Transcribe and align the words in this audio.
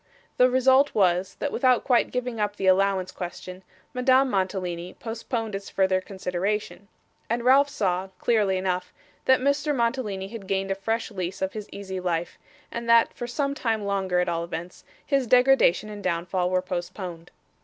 The 0.37 0.49
result 0.49 0.95
was, 0.95 1.35
that 1.35 1.51
without 1.51 1.83
quite 1.83 2.09
giving 2.09 2.39
up 2.39 2.55
the 2.55 2.65
allowance 2.65 3.11
question, 3.11 3.61
Madame 3.93 4.31
Mantalini, 4.31 4.95
postponed 4.95 5.53
its 5.53 5.69
further 5.69 6.01
consideration; 6.01 6.87
and 7.29 7.43
Ralph 7.45 7.69
saw, 7.69 8.07
clearly 8.17 8.57
enough, 8.57 8.91
that 9.25 9.41
Mr. 9.41 9.75
Mantalini 9.75 10.29
had 10.29 10.47
gained 10.47 10.71
a 10.71 10.73
fresh 10.73 11.11
lease 11.11 11.39
of 11.43 11.53
his 11.53 11.69
easy 11.71 11.99
life, 11.99 12.39
and 12.71 12.89
that, 12.89 13.13
for 13.13 13.27
some 13.27 13.53
time 13.53 13.83
longer 13.85 14.19
at 14.19 14.27
all 14.27 14.43
events, 14.43 14.83
his 15.05 15.27
degradation 15.27 15.87
and 15.87 16.03
downfall 16.03 16.49
were 16.49 16.63
postponed. 16.63 17.29